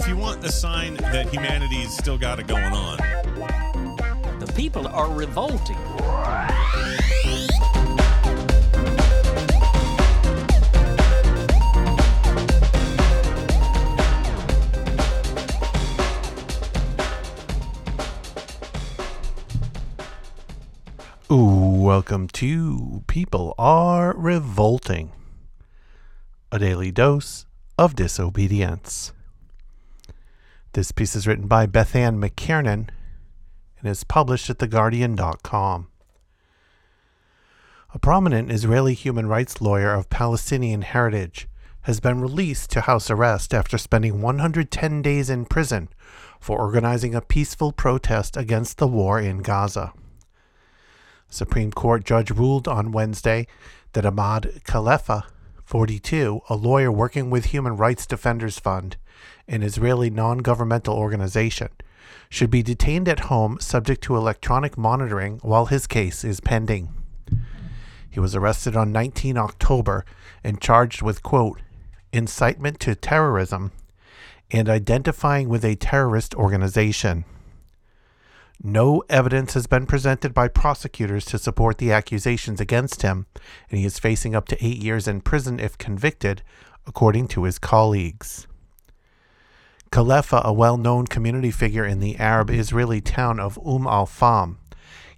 if 0.00 0.08
you 0.08 0.16
want 0.16 0.42
a 0.42 0.50
sign 0.50 0.94
that 0.94 1.28
humanity's 1.28 1.94
still 1.94 2.16
got 2.16 2.40
it 2.40 2.46
going 2.46 2.72
on. 2.72 2.96
The 4.38 4.50
people 4.56 4.88
are 4.88 5.12
revolting. 5.12 5.76
Ooh, 21.30 21.82
welcome 21.82 22.26
to 22.28 23.04
People 23.06 23.54
Are 23.58 24.14
Revolting, 24.16 25.12
a 26.50 26.58
daily 26.58 26.90
dose 26.90 27.44
of 27.76 27.94
disobedience. 27.94 29.12
This 30.72 30.92
piece 30.92 31.16
is 31.16 31.26
written 31.26 31.48
by 31.48 31.66
Bethan 31.66 32.22
McKernan 32.22 32.90
and 33.80 33.90
is 33.90 34.04
published 34.04 34.48
at 34.50 34.58
TheGuardian.com. 34.58 35.88
A 37.92 37.98
prominent 37.98 38.52
Israeli 38.52 38.94
human 38.94 39.26
rights 39.26 39.60
lawyer 39.60 39.92
of 39.92 40.08
Palestinian 40.10 40.82
heritage 40.82 41.48
has 41.82 41.98
been 41.98 42.20
released 42.20 42.70
to 42.70 42.82
house 42.82 43.10
arrest 43.10 43.52
after 43.52 43.78
spending 43.78 44.22
110 44.22 45.02
days 45.02 45.28
in 45.28 45.44
prison 45.44 45.88
for 46.38 46.58
organizing 46.60 47.16
a 47.16 47.20
peaceful 47.20 47.72
protest 47.72 48.36
against 48.36 48.78
the 48.78 48.86
war 48.86 49.18
in 49.18 49.38
Gaza. 49.38 49.92
Supreme 51.28 51.72
Court 51.72 52.04
judge 52.04 52.30
ruled 52.30 52.68
on 52.68 52.92
Wednesday 52.92 53.48
that 53.94 54.06
Ahmad 54.06 54.60
Khalifa, 54.62 55.26
42, 55.70 56.40
a 56.48 56.56
lawyer 56.56 56.90
working 56.90 57.30
with 57.30 57.44
Human 57.44 57.76
Rights 57.76 58.04
Defenders 58.04 58.58
Fund, 58.58 58.96
an 59.46 59.62
Israeli 59.62 60.10
non 60.10 60.38
governmental 60.38 60.96
organization, 60.96 61.68
should 62.28 62.50
be 62.50 62.60
detained 62.60 63.08
at 63.08 63.30
home 63.30 63.60
subject 63.60 64.02
to 64.02 64.16
electronic 64.16 64.76
monitoring 64.76 65.38
while 65.42 65.66
his 65.66 65.86
case 65.86 66.24
is 66.24 66.40
pending. 66.40 66.92
He 68.10 68.18
was 68.18 68.34
arrested 68.34 68.74
on 68.74 68.90
19 68.90 69.38
October 69.38 70.04
and 70.42 70.60
charged 70.60 71.02
with, 71.02 71.22
quote, 71.22 71.60
incitement 72.12 72.80
to 72.80 72.96
terrorism 72.96 73.70
and 74.50 74.68
identifying 74.68 75.48
with 75.48 75.64
a 75.64 75.76
terrorist 75.76 76.34
organization. 76.34 77.24
No 78.62 79.02
evidence 79.08 79.54
has 79.54 79.66
been 79.66 79.86
presented 79.86 80.34
by 80.34 80.48
prosecutors 80.48 81.24
to 81.26 81.38
support 81.38 81.78
the 81.78 81.92
accusations 81.92 82.60
against 82.60 83.00
him, 83.00 83.24
and 83.70 83.78
he 83.78 83.86
is 83.86 83.98
facing 83.98 84.34
up 84.34 84.48
to 84.48 84.64
eight 84.64 84.76
years 84.82 85.08
in 85.08 85.22
prison 85.22 85.58
if 85.58 85.78
convicted, 85.78 86.42
according 86.86 87.28
to 87.28 87.44
his 87.44 87.58
colleagues. 87.58 88.46
Khalifa, 89.90 90.42
a 90.44 90.52
well 90.52 90.76
known 90.76 91.06
community 91.06 91.50
figure 91.50 91.86
in 91.86 92.00
the 92.00 92.18
Arab 92.18 92.50
Israeli 92.50 93.00
town 93.00 93.40
of 93.40 93.58
Umm 93.66 93.86
al 93.86 94.06
Fahm, 94.06 94.58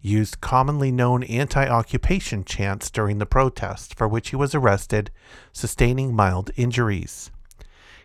used 0.00 0.40
commonly 0.40 0.92
known 0.92 1.24
anti 1.24 1.66
occupation 1.66 2.44
chants 2.44 2.90
during 2.90 3.18
the 3.18 3.26
protest, 3.26 3.96
for 3.96 4.06
which 4.06 4.30
he 4.30 4.36
was 4.36 4.54
arrested, 4.54 5.10
sustaining 5.52 6.14
mild 6.14 6.52
injuries. 6.56 7.32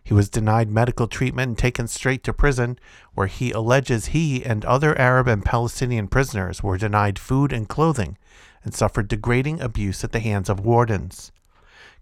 He 0.07 0.13
was 0.13 0.29
denied 0.29 0.71
medical 0.71 1.09
treatment 1.09 1.49
and 1.49 1.57
taken 1.57 1.85
straight 1.85 2.23
to 2.23 2.31
prison, 2.31 2.79
where 3.13 3.27
he 3.27 3.51
alleges 3.51 4.05
he 4.05 4.41
and 4.41 4.63
other 4.63 4.97
Arab 4.97 5.27
and 5.27 5.43
Palestinian 5.43 6.07
prisoners 6.07 6.63
were 6.63 6.77
denied 6.77 7.19
food 7.19 7.51
and 7.51 7.67
clothing 7.67 8.17
and 8.63 8.73
suffered 8.73 9.09
degrading 9.09 9.59
abuse 9.59 10.05
at 10.05 10.13
the 10.13 10.21
hands 10.21 10.47
of 10.47 10.61
wardens. 10.61 11.33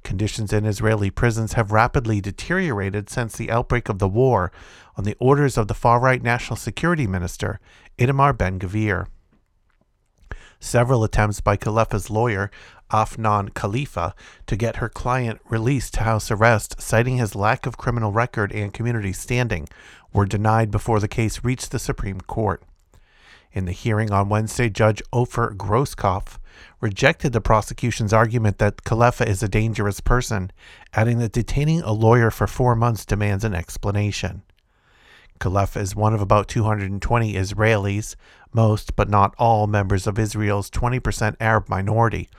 Conditions 0.04 0.54
in 0.54 0.68
Israeli 0.68 1.10
prisons 1.10 1.54
have 1.54 1.72
rapidly 1.72 2.22
deteriorated 2.22 3.10
since 3.10 3.36
the 3.36 3.50
outbreak 3.50 3.90
of 3.90 3.98
the 3.98 4.08
war 4.08 4.52
on 4.96 5.04
the 5.04 5.18
orders 5.20 5.58
of 5.58 5.68
the 5.68 5.74
far 5.74 6.00
right 6.00 6.22
National 6.22 6.58
Security 6.58 7.08
Minister, 7.08 7.60
Itamar 7.98 8.38
Ben 8.38 8.60
Gvir. 8.60 9.08
Several 10.66 11.04
attempts 11.04 11.42
by 11.42 11.58
Khalifa's 11.58 12.10
lawyer, 12.10 12.50
Afnan 12.92 13.54
Khalifa, 13.54 14.16
to 14.48 14.56
get 14.56 14.78
her 14.78 14.90
client 14.90 15.40
released 15.48 15.94
to 15.94 16.02
house 16.02 16.32
arrest, 16.32 16.82
citing 16.82 17.18
his 17.18 17.36
lack 17.36 17.68
of 17.68 17.78
criminal 17.78 18.12
record 18.12 18.52
and 18.52 18.74
community 18.74 19.14
standing, 19.14 19.70
were 20.12 20.26
denied 20.26 20.72
before 20.72 21.00
the 21.00 21.08
case 21.08 21.44
reached 21.44 21.70
the 21.70 21.78
Supreme 21.78 22.20
Court. 22.20 22.64
In 23.54 23.66
the 23.66 23.72
hearing 23.74 24.12
on 24.12 24.28
Wednesday, 24.28 24.68
Judge 24.68 25.04
Ofer 25.14 25.54
Grosskopf 25.56 26.40
rejected 26.82 27.32
the 27.32 27.42
prosecution's 27.42 28.12
argument 28.12 28.58
that 28.58 28.84
Khalifa 28.84 29.30
is 29.30 29.44
a 29.44 29.48
dangerous 29.48 30.00
person, 30.00 30.52
adding 30.94 31.20
that 31.20 31.32
detaining 31.32 31.82
a 31.82 31.92
lawyer 31.92 32.32
for 32.32 32.48
four 32.48 32.76
months 32.76 33.06
demands 33.06 33.44
an 33.44 33.54
explanation. 33.54 34.42
Khalifa 35.40 35.80
is 35.80 35.96
one 35.96 36.14
of 36.14 36.22
about 36.22 36.48
220 36.48 37.34
Israelis, 37.34 38.16
most 38.54 38.96
but 38.96 39.10
not 39.10 39.36
all 39.38 39.68
members 39.68 40.08
of 40.08 40.18
Israel's 40.18 40.70
20% 40.70 41.36
Arab 41.40 41.68
minority, 41.68 42.30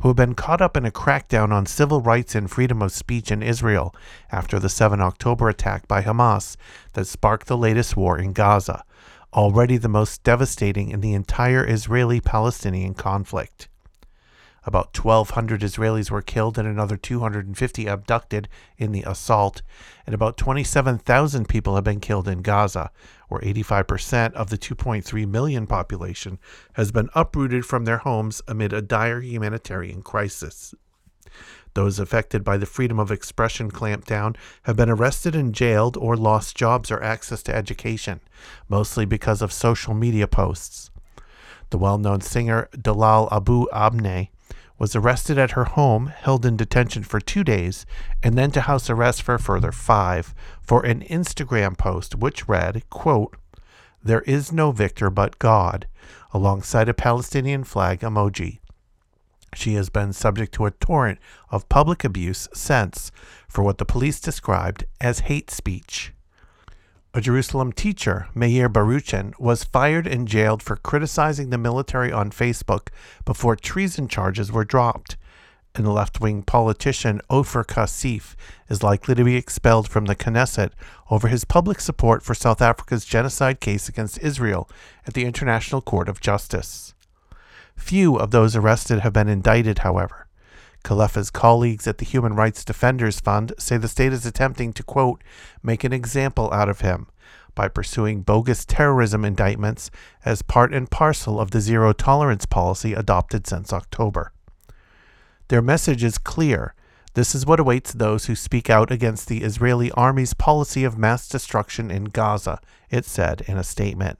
who 0.00 0.08
have 0.08 0.16
been 0.16 0.34
caught 0.34 0.60
up 0.60 0.76
in 0.76 0.84
a 0.84 0.90
crackdown 0.90 1.50
on 1.50 1.64
civil 1.64 2.00
rights 2.00 2.34
and 2.34 2.50
freedom 2.50 2.82
of 2.82 2.92
speech 2.92 3.30
in 3.30 3.42
Israel 3.42 3.94
after 4.30 4.58
the 4.58 4.68
7 4.68 5.00
October 5.00 5.48
attack 5.48 5.88
by 5.88 6.02
Hamas 6.02 6.56
that 6.92 7.06
sparked 7.06 7.46
the 7.46 7.56
latest 7.56 7.96
war 7.96 8.18
in 8.18 8.32
Gaza, 8.32 8.84
already 9.32 9.78
the 9.78 9.88
most 9.88 10.22
devastating 10.22 10.90
in 10.90 11.00
the 11.00 11.14
entire 11.14 11.66
Israeli 11.66 12.20
Palestinian 12.20 12.94
conflict. 12.94 13.68
About 14.64 14.96
1,200 14.96 15.60
Israelis 15.60 16.10
were 16.10 16.22
killed 16.22 16.56
and 16.56 16.68
another 16.68 16.96
250 16.96 17.86
abducted 17.86 18.48
in 18.78 18.92
the 18.92 19.02
assault, 19.02 19.60
and 20.06 20.14
about 20.14 20.36
27,000 20.36 21.48
people 21.48 21.74
have 21.74 21.82
been 21.82 21.98
killed 21.98 22.28
in 22.28 22.42
Gaza, 22.42 22.92
where 23.28 23.40
85% 23.40 24.34
of 24.34 24.50
the 24.50 24.58
2.3 24.58 25.28
million 25.28 25.66
population 25.66 26.38
has 26.74 26.92
been 26.92 27.10
uprooted 27.14 27.66
from 27.66 27.84
their 27.84 27.98
homes 27.98 28.40
amid 28.46 28.72
a 28.72 28.80
dire 28.80 29.20
humanitarian 29.20 30.00
crisis. 30.00 30.74
Those 31.74 31.98
affected 31.98 32.44
by 32.44 32.56
the 32.56 32.66
freedom 32.66 33.00
of 33.00 33.10
expression 33.10 33.70
clampdown 33.70 34.36
have 34.64 34.76
been 34.76 34.90
arrested 34.90 35.34
and 35.34 35.54
jailed 35.54 35.96
or 35.96 36.16
lost 36.16 36.54
jobs 36.54 36.90
or 36.90 37.02
access 37.02 37.42
to 37.44 37.54
education, 37.54 38.20
mostly 38.68 39.06
because 39.06 39.42
of 39.42 39.52
social 39.52 39.94
media 39.94 40.28
posts. 40.28 40.90
The 41.70 41.78
well 41.78 41.96
known 41.96 42.20
singer 42.20 42.68
Dalal 42.78 43.28
Abu 43.32 43.66
Amneh 43.72 44.28
was 44.82 44.96
arrested 44.96 45.38
at 45.38 45.52
her 45.52 45.62
home, 45.62 46.08
held 46.08 46.44
in 46.44 46.56
detention 46.56 47.04
for 47.04 47.20
two 47.20 47.44
days, 47.44 47.86
and 48.20 48.36
then 48.36 48.50
to 48.50 48.62
house 48.62 48.90
arrest 48.90 49.22
for 49.22 49.36
a 49.36 49.38
further 49.38 49.70
five 49.70 50.34
for 50.60 50.84
an 50.84 51.02
Instagram 51.02 51.78
post 51.78 52.16
which 52.16 52.48
read, 52.48 52.82
quote, 52.90 53.36
There 54.02 54.22
is 54.22 54.50
no 54.50 54.72
victor 54.72 55.08
but 55.08 55.38
God, 55.38 55.86
alongside 56.32 56.88
a 56.88 56.94
Palestinian 56.94 57.62
flag 57.62 58.00
emoji. 58.00 58.58
She 59.54 59.74
has 59.74 59.88
been 59.88 60.12
subject 60.12 60.52
to 60.54 60.66
a 60.66 60.72
torrent 60.72 61.20
of 61.48 61.68
public 61.68 62.02
abuse 62.02 62.48
since 62.52 63.12
for 63.46 63.62
what 63.62 63.78
the 63.78 63.84
police 63.84 64.18
described 64.18 64.84
as 65.00 65.20
hate 65.20 65.48
speech. 65.48 66.12
A 67.14 67.20
Jerusalem 67.20 67.72
teacher, 67.72 68.28
Meir 68.34 68.70
Baruchin, 68.70 69.38
was 69.38 69.64
fired 69.64 70.06
and 70.06 70.26
jailed 70.26 70.62
for 70.62 70.76
criticizing 70.76 71.50
the 71.50 71.58
military 71.58 72.10
on 72.10 72.30
Facebook 72.30 72.88
before 73.26 73.54
treason 73.54 74.08
charges 74.08 74.50
were 74.50 74.64
dropped. 74.64 75.18
And 75.74 75.84
the 75.84 75.90
left 75.90 76.22
wing 76.22 76.42
politician 76.42 77.20
Ofer 77.28 77.64
Kasif 77.64 78.34
is 78.70 78.82
likely 78.82 79.14
to 79.14 79.24
be 79.24 79.36
expelled 79.36 79.90
from 79.90 80.06
the 80.06 80.16
Knesset 80.16 80.70
over 81.10 81.28
his 81.28 81.44
public 81.44 81.80
support 81.80 82.22
for 82.22 82.34
South 82.34 82.62
Africa's 82.62 83.04
genocide 83.04 83.60
case 83.60 83.90
against 83.90 84.18
Israel 84.20 84.66
at 85.06 85.12
the 85.12 85.26
International 85.26 85.82
Court 85.82 86.08
of 86.08 86.20
Justice. 86.20 86.94
Few 87.76 88.16
of 88.16 88.30
those 88.30 88.56
arrested 88.56 89.00
have 89.00 89.12
been 89.12 89.28
indicted, 89.28 89.80
however. 89.80 90.21
Khalifa's 90.82 91.30
colleagues 91.30 91.86
at 91.86 91.98
the 91.98 92.04
Human 92.04 92.34
Rights 92.34 92.64
Defenders 92.64 93.20
Fund 93.20 93.52
say 93.58 93.76
the 93.76 93.88
state 93.88 94.12
is 94.12 94.26
attempting 94.26 94.72
to, 94.72 94.82
quote, 94.82 95.22
make 95.62 95.84
an 95.84 95.92
example 95.92 96.52
out 96.52 96.68
of 96.68 96.80
him 96.80 97.06
by 97.54 97.68
pursuing 97.68 98.22
bogus 98.22 98.64
terrorism 98.64 99.24
indictments 99.24 99.90
as 100.24 100.42
part 100.42 100.72
and 100.72 100.90
parcel 100.90 101.40
of 101.40 101.50
the 101.50 101.60
zero 101.60 101.92
tolerance 101.92 102.46
policy 102.46 102.94
adopted 102.94 103.46
since 103.46 103.72
October. 103.72 104.32
Their 105.48 105.62
message 105.62 106.02
is 106.02 106.18
clear. 106.18 106.74
This 107.14 107.34
is 107.34 107.44
what 107.44 107.60
awaits 107.60 107.92
those 107.92 108.24
who 108.24 108.34
speak 108.34 108.70
out 108.70 108.90
against 108.90 109.28
the 109.28 109.42
Israeli 109.42 109.90
army's 109.92 110.32
policy 110.32 110.82
of 110.82 110.96
mass 110.96 111.28
destruction 111.28 111.90
in 111.90 112.04
Gaza, 112.04 112.58
it 112.90 113.04
said 113.04 113.42
in 113.42 113.58
a 113.58 113.64
statement. 113.64 114.18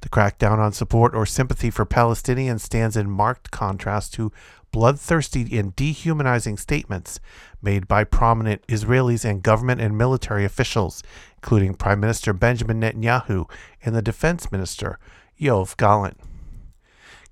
The 0.00 0.08
crackdown 0.08 0.58
on 0.58 0.72
support 0.72 1.14
or 1.14 1.26
sympathy 1.26 1.70
for 1.70 1.84
Palestinians 1.84 2.60
stands 2.60 2.96
in 2.96 3.10
marked 3.10 3.50
contrast 3.50 4.14
to 4.14 4.32
bloodthirsty 4.72 5.58
and 5.58 5.74
dehumanizing 5.76 6.56
statements 6.56 7.20
made 7.60 7.86
by 7.86 8.04
prominent 8.04 8.66
Israelis 8.66 9.24
and 9.24 9.42
government 9.42 9.80
and 9.80 9.98
military 9.98 10.44
officials, 10.44 11.02
including 11.36 11.74
Prime 11.74 12.00
Minister 12.00 12.32
Benjamin 12.32 12.80
Netanyahu 12.80 13.50
and 13.84 13.94
the 13.94 14.02
Defense 14.02 14.50
Minister 14.50 14.98
Yoav 15.38 15.76
Gallant. 15.76 16.18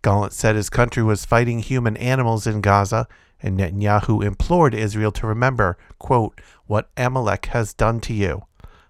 Gallant 0.03 0.32
said 0.32 0.56
his 0.56 0.71
country 0.71 1.03
was 1.03 1.25
fighting 1.25 1.61
human 1.61 1.97
animals 1.97 2.47
in 2.47 2.61
Gaza, 2.61 3.09
and 3.41 3.59
Netanyahu 3.59 4.25
implored 4.25 4.75
Israel 4.75 5.12
to 5.12 5.26
remember, 5.26 5.79
quote, 5.99 6.41
what 6.67 6.91
Amalek 6.97 7.47
has 7.47 7.73
done 7.73 8.00
to 8.00 8.12
you. 8.12 8.43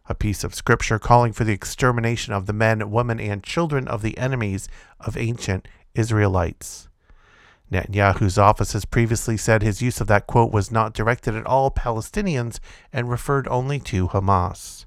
A 0.09 0.15
piece 0.15 0.43
of 0.43 0.55
scripture 0.55 0.99
calling 0.99 1.33
for 1.33 1.45
the 1.45 1.53
extermination 1.53 2.33
of 2.33 2.47
the 2.47 2.53
men, 2.53 2.91
women, 2.91 3.21
and 3.21 3.43
children 3.43 3.87
of 3.87 4.03
the 4.03 4.17
enemies 4.19 4.69
of 5.01 5.17
ancient 5.17 5.69
Israelites. 5.95 6.89
Netanyahu's 7.71 8.39
office 8.39 8.73
has 8.73 8.87
previously 8.87 9.37
said 9.37 9.63
his 9.63 9.83
use 9.83 10.01
of 10.01 10.07
that 10.07 10.27
quote 10.27 10.53
was 10.53 10.71
not 10.71 10.95
directed 10.95 11.35
at 11.35 11.47
all 11.47 11.71
Palestinians 11.71 12.59
and 12.93 13.11
referred 13.11 13.47
only 13.49 13.79
to 13.81 14.09
Hamas. 14.09 14.87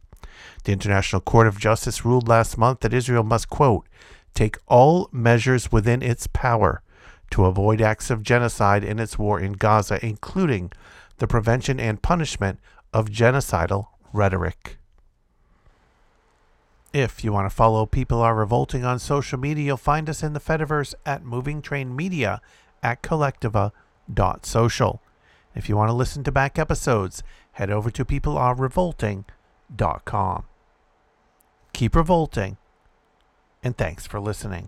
The 0.63 0.71
International 0.71 1.21
Court 1.21 1.47
of 1.47 1.59
Justice 1.59 2.03
ruled 2.03 2.27
last 2.27 2.57
month 2.57 2.79
that 2.79 2.93
Israel 2.93 3.23
must, 3.23 3.49
quote, 3.49 3.87
take 4.33 4.57
all 4.67 5.09
measures 5.11 5.71
within 5.71 6.01
its 6.01 6.25
power 6.27 6.81
to 7.31 7.45
avoid 7.45 7.81
acts 7.81 8.09
of 8.09 8.23
genocide 8.23 8.83
in 8.83 8.99
its 8.99 9.19
war 9.19 9.39
in 9.39 9.53
Gaza, 9.53 10.03
including 10.03 10.71
the 11.17 11.27
prevention 11.27 11.79
and 11.79 12.01
punishment 12.01 12.59
of 12.93 13.09
genocidal 13.09 13.87
rhetoric. 14.11 14.77
If 16.93 17.23
you 17.23 17.31
want 17.31 17.49
to 17.49 17.55
follow 17.55 17.85
People 17.85 18.19
Are 18.19 18.35
Revolting 18.35 18.83
on 18.83 18.99
social 18.99 19.39
media, 19.39 19.63
you'll 19.63 19.77
find 19.77 20.09
us 20.09 20.23
in 20.23 20.33
the 20.33 20.41
Fediverse 20.41 20.93
at 21.05 21.23
Moving 21.23 21.61
Train 21.61 21.95
Media 21.95 22.41
at 22.83 23.01
kolektiva.social. 23.01 24.99
If 25.55 25.69
you 25.69 25.77
want 25.77 25.87
to 25.87 25.93
listen 25.93 26.25
to 26.25 26.33
back 26.33 26.59
episodes, 26.59 27.23
head 27.53 27.71
over 27.71 27.89
to 27.91 28.03
peoplearerevolting.com. 28.03 30.43
Keep 31.71 31.95
revolting, 31.95 32.57
and 33.63 33.77
thanks 33.77 34.05
for 34.05 34.19
listening. 34.19 34.67